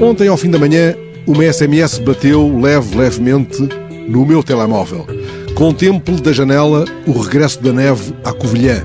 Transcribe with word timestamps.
Ontem, 0.00 0.28
ao 0.28 0.36
fim 0.36 0.50
da 0.50 0.58
manhã, 0.58 0.94
uma 1.26 1.50
SMS 1.50 1.98
bateu 1.98 2.60
leve, 2.60 2.94
levemente 2.94 3.66
no 4.06 4.26
meu 4.26 4.42
telemóvel. 4.42 5.06
Contemple 5.54 6.20
da 6.20 6.34
janela 6.34 6.84
o 7.06 7.12
regresso 7.18 7.62
da 7.62 7.72
neve 7.72 8.12
à 8.22 8.30
Covilhã. 8.30 8.84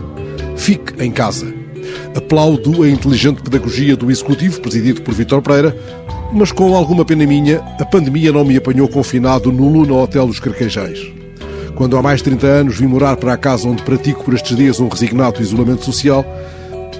Fique 0.55 1.03
em 1.03 1.11
casa. 1.11 1.53
Aplaudo 2.15 2.83
a 2.83 2.89
inteligente 2.89 3.41
pedagogia 3.41 3.97
do 3.97 4.09
Executivo, 4.09 4.61
presidido 4.61 5.01
por 5.01 5.13
Vítor 5.13 5.41
Pereira, 5.41 5.75
mas 6.31 6.53
com 6.53 6.73
alguma 6.73 7.03
pena 7.03 7.25
minha, 7.25 7.59
a 7.77 7.85
pandemia 7.85 8.31
não 8.31 8.45
me 8.45 8.55
apanhou 8.55 8.87
confinado 8.87 9.51
no 9.51 9.67
Luna 9.67 9.93
Hotel 9.93 10.25
dos 10.25 10.39
Carquejais. 10.39 11.11
Quando 11.75 11.97
há 11.97 12.01
mais 12.01 12.19
de 12.19 12.23
30 12.23 12.47
anos 12.47 12.77
vim 12.77 12.87
morar 12.87 13.17
para 13.17 13.33
a 13.33 13.37
casa 13.37 13.67
onde 13.67 13.83
pratico 13.83 14.23
por 14.23 14.33
estes 14.33 14.55
dias 14.55 14.79
um 14.79 14.87
resignado 14.87 15.41
isolamento 15.41 15.83
social, 15.83 16.25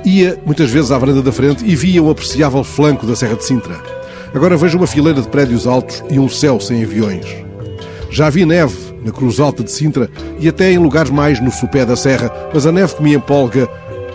ia 0.04 0.38
muitas 0.46 0.70
vezes 0.70 0.92
à 0.92 0.98
varanda 0.98 1.22
da 1.22 1.32
frente 1.32 1.64
e 1.66 1.78
via 1.78 2.04
o 2.04 2.10
apreciável 2.10 2.64
flanco 2.64 3.06
da 3.06 3.16
Serra 3.16 3.36
de 3.36 3.46
Sintra. 3.46 4.01
Agora 4.34 4.56
vejo 4.56 4.78
uma 4.78 4.88
fileira 4.88 5.22
de 5.22 5.28
prédios 5.28 5.68
altos 5.68 6.04
e 6.10 6.18
um 6.18 6.30
céu 6.30 6.60
sem 6.60 6.84
aviões. 6.84 7.26
Já 8.10 8.30
vi 8.30 8.46
neve 8.46 8.78
na 9.04 9.12
Cruz 9.12 9.40
Alta 9.40 9.64
de 9.64 9.72
Sintra 9.72 10.10
e 10.40 10.48
até 10.48 10.72
em 10.72 10.78
lugares 10.78 11.12
mais 11.12 11.40
no 11.40 11.52
sopé 11.52 11.86
da 11.86 11.96
serra, 11.96 12.32
mas 12.54 12.66
a 12.66 12.72
neve 12.72 12.96
que 12.96 13.04
me 13.04 13.14
empolga 13.14 13.68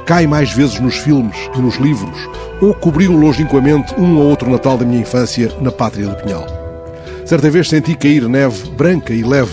cai 0.06 0.26
mais 0.26 0.52
vezes 0.52 0.78
nos 0.80 0.96
filmes 0.96 1.36
e 1.54 1.58
nos 1.58 1.76
livros, 1.76 2.16
ou 2.60 2.72
cobriu 2.72 3.12
longínquamente 3.12 3.94
um 3.98 4.16
ou 4.18 4.28
outro 4.28 4.50
Natal 4.50 4.78
da 4.78 4.84
minha 4.84 5.00
infância 5.00 5.52
na 5.60 5.72
pátria 5.72 6.06
do 6.06 6.14
Pinhal. 6.16 6.46
Certa 7.24 7.50
vez 7.50 7.68
senti 7.68 7.94
cair 7.94 8.28
neve 8.28 8.70
branca 8.70 9.12
e 9.12 9.22
leve 9.22 9.52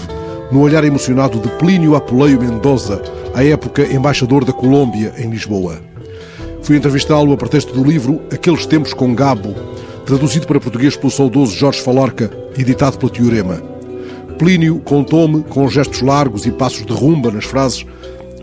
no 0.51 0.61
olhar 0.61 0.83
emocionado 0.83 1.39
de 1.39 1.49
Plínio 1.57 1.95
Apuleio 1.95 2.39
Mendoza, 2.39 3.01
à 3.33 3.43
época 3.43 3.81
embaixador 3.81 4.45
da 4.45 4.53
Colômbia 4.53 5.11
em 5.17 5.29
Lisboa. 5.29 5.81
Fui 6.61 6.77
entrevistá-lo 6.77 7.33
a 7.33 7.37
pretexto 7.37 7.73
do 7.73 7.83
livro 7.83 8.21
Aqueles 8.31 8.65
Tempos 8.67 8.93
com 8.93 9.15
Gabo, 9.15 9.55
traduzido 10.05 10.47
para 10.47 10.59
português 10.59 10.95
pelo 10.95 11.11
saudoso 11.11 11.55
Jorge 11.55 11.81
Falorca, 11.81 12.29
editado 12.57 12.97
pela 12.97 13.11
Teorema. 13.11 13.61
Plínio 14.37 14.79
contou-me, 14.79 15.43
com 15.43 15.67
gestos 15.69 16.01
largos 16.01 16.45
e 16.45 16.51
passos 16.51 16.85
de 16.85 16.93
rumba 16.93 17.31
nas 17.31 17.45
frases, 17.45 17.85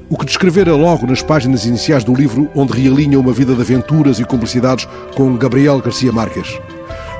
o 0.08 0.16
que 0.16 0.26
descrevera 0.26 0.74
logo 0.74 1.06
nas 1.06 1.22
páginas 1.22 1.64
iniciais 1.64 2.02
do 2.02 2.14
livro, 2.14 2.50
onde 2.54 2.80
realinha 2.80 3.18
uma 3.18 3.32
vida 3.32 3.54
de 3.54 3.60
aventuras 3.60 4.18
e 4.18 4.24
cumplicidades 4.24 4.88
com 5.14 5.36
Gabriel 5.36 5.80
Garcia 5.80 6.10
Marques. 6.10 6.58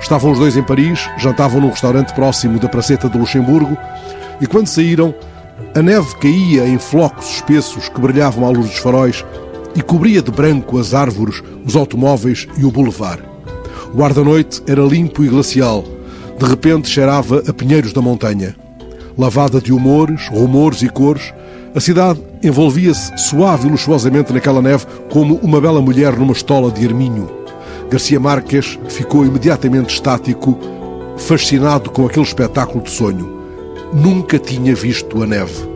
Estavam 0.01 0.33
os 0.33 0.39
dois 0.39 0.57
em 0.57 0.63
Paris, 0.63 1.09
jantavam 1.19 1.61
num 1.61 1.71
restaurante 1.71 2.13
próximo 2.15 2.59
da 2.59 2.69
Praceta 2.69 3.09
de 3.09 3.19
Luxemburgo, 3.19 3.77
e 4.41 4.47
quando 4.47 4.67
saíram, 4.67 5.15
a 5.75 5.83
neve 5.83 6.17
caía 6.17 6.67
em 6.67 6.79
flocos 6.79 7.31
espessos 7.31 7.89
que 7.89 8.01
brilhavam 8.01 8.47
à 8.47 8.51
luz 8.51 8.71
dos 8.71 8.79
faróis 8.79 9.25
e 9.77 9.83
cobria 9.83 10.23
de 10.23 10.31
branco 10.31 10.79
as 10.79 10.95
árvores, 10.95 11.43
os 11.65 11.77
automóveis 11.77 12.49
e 12.59 12.65
o 12.65 12.71
boulevard. 12.73 13.30
O 13.93 14.05
ar 14.05 14.15
da 14.15 14.23
noite 14.23 14.63
era 14.69 14.81
limpo 14.83 15.25
e 15.25 15.29
glacial. 15.29 15.85
De 16.39 16.47
repente 16.47 16.89
cheirava 16.89 17.43
a 17.47 17.53
pinheiros 17.53 17.93
da 17.93 18.01
montanha. 18.01 18.55
Lavada 19.19 19.61
de 19.61 19.73
humores, 19.73 20.29
rumores 20.29 20.81
e 20.83 20.89
cores, 20.89 21.35
a 21.75 21.81
cidade 21.81 22.21
envolvia-se 22.43 23.17
suave 23.19 23.67
e 23.67 23.71
luxuosamente 23.71 24.33
naquela 24.33 24.63
neve 24.63 24.87
como 25.11 25.35
uma 25.37 25.61
bela 25.61 25.83
mulher 25.83 26.17
numa 26.17 26.33
estola 26.33 26.71
de 26.71 26.87
arminho. 26.87 27.29
Garcia 27.91 28.21
Marques 28.21 28.79
ficou 28.89 29.27
imediatamente 29.27 29.93
estático, 29.93 30.57
fascinado 31.17 31.91
com 31.91 32.07
aquele 32.07 32.25
espetáculo 32.25 32.85
de 32.85 32.91
sonho. 32.91 33.41
Nunca 33.93 34.39
tinha 34.39 34.75
visto 34.75 35.21
a 35.21 35.27
neve. 35.27 35.69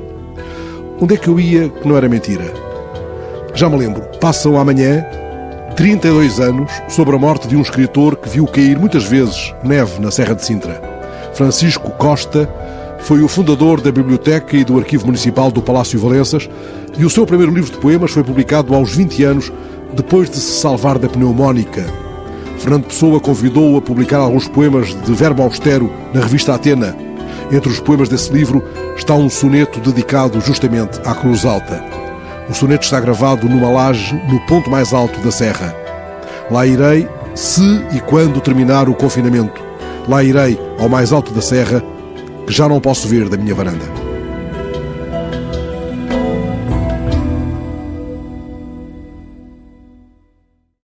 Onde 1.00 1.14
é 1.14 1.16
que 1.16 1.28
eu 1.28 1.40
ia 1.40 1.68
que 1.68 1.86
não 1.86 1.96
era 1.96 2.08
mentira? 2.08 2.52
Já 3.54 3.68
me 3.68 3.76
lembro, 3.76 4.02
passam 4.20 4.56
amanhã 4.56 5.04
32 5.76 6.38
anos 6.38 6.70
sobre 6.88 7.16
a 7.16 7.18
morte 7.18 7.48
de 7.48 7.56
um 7.56 7.60
escritor 7.60 8.16
que 8.16 8.28
viu 8.28 8.46
cair 8.46 8.78
muitas 8.78 9.04
vezes 9.04 9.52
neve 9.64 10.00
na 10.00 10.10
Serra 10.10 10.34
de 10.34 10.44
Sintra. 10.44 10.80
Francisco 11.34 11.90
Costa 11.92 12.48
foi 13.00 13.22
o 13.22 13.28
fundador 13.28 13.80
da 13.80 13.90
Biblioteca 13.90 14.56
e 14.56 14.64
do 14.64 14.78
Arquivo 14.78 15.06
Municipal 15.06 15.50
do 15.50 15.60
Palácio 15.60 15.98
Valenças 15.98 16.48
e 16.96 17.04
o 17.04 17.10
seu 17.10 17.26
primeiro 17.26 17.52
livro 17.52 17.72
de 17.72 17.78
poemas 17.78 18.12
foi 18.12 18.22
publicado 18.22 18.72
aos 18.72 18.94
20 18.94 19.24
anos, 19.24 19.52
depois 19.94 20.30
de 20.30 20.36
se 20.36 20.60
salvar 20.60 20.96
da 20.96 21.08
pneumónica. 21.08 21.84
Fernando 22.58 22.84
Pessoa 22.84 23.18
convidou-o 23.18 23.76
a 23.76 23.82
publicar 23.82 24.18
alguns 24.18 24.46
poemas 24.46 24.94
de 25.02 25.12
verbo 25.12 25.42
austero 25.42 25.92
na 26.14 26.20
revista 26.20 26.54
Atena. 26.54 26.96
Entre 27.50 27.68
os 27.68 27.80
poemas 27.80 28.08
desse 28.08 28.32
livro 28.32 28.62
está 28.96 29.14
um 29.14 29.28
soneto 29.28 29.80
dedicado 29.80 30.40
justamente 30.40 31.00
à 31.04 31.14
Cruz 31.14 31.44
Alta. 31.44 32.03
O 32.48 32.54
soneto 32.54 32.84
está 32.84 33.00
gravado 33.00 33.48
numa 33.48 33.70
laje 33.70 34.14
no 34.28 34.40
ponto 34.46 34.70
mais 34.70 34.92
alto 34.92 35.18
da 35.20 35.30
serra. 35.30 35.74
Lá 36.50 36.66
irei 36.66 37.08
se 37.34 37.84
e 37.92 38.00
quando 38.00 38.40
terminar 38.40 38.88
o 38.88 38.94
confinamento. 38.94 39.62
Lá 40.06 40.22
irei 40.22 40.58
ao 40.78 40.88
mais 40.88 41.12
alto 41.12 41.32
da 41.32 41.40
serra 41.40 41.82
que 42.46 42.52
já 42.52 42.68
não 42.68 42.80
posso 42.80 43.08
ver 43.08 43.28
da 43.28 43.36
minha 43.36 43.54
varanda. 43.54 44.03